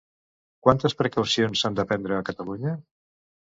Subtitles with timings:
[0.67, 2.77] Quantes precaucions s'han de prendre a Catalunya?